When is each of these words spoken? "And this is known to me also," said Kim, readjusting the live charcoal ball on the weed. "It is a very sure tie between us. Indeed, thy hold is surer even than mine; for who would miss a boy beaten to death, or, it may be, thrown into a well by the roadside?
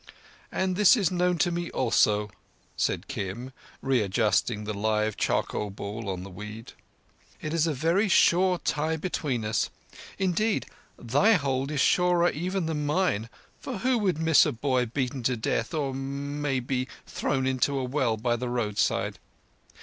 "And 0.51 0.77
this 0.77 0.97
is 0.97 1.11
known 1.11 1.37
to 1.37 1.51
me 1.51 1.69
also," 1.69 2.31
said 2.75 3.07
Kim, 3.07 3.53
readjusting 3.83 4.63
the 4.63 4.73
live 4.73 5.15
charcoal 5.15 5.69
ball 5.69 6.09
on 6.09 6.23
the 6.23 6.31
weed. 6.31 6.73
"It 7.39 7.53
is 7.53 7.67
a 7.67 7.73
very 7.75 8.09
sure 8.09 8.57
tie 8.57 8.95
between 8.97 9.45
us. 9.45 9.69
Indeed, 10.17 10.65
thy 10.97 11.33
hold 11.33 11.69
is 11.69 11.81
surer 11.81 12.31
even 12.31 12.65
than 12.65 12.83
mine; 12.87 13.29
for 13.59 13.77
who 13.77 13.95
would 13.99 14.17
miss 14.17 14.43
a 14.43 14.51
boy 14.51 14.87
beaten 14.87 15.21
to 15.21 15.37
death, 15.37 15.71
or, 15.71 15.91
it 15.91 15.97
may 15.97 16.59
be, 16.59 16.87
thrown 17.05 17.45
into 17.45 17.77
a 17.77 17.83
well 17.83 18.17
by 18.17 18.35
the 18.35 18.49
roadside? 18.49 19.19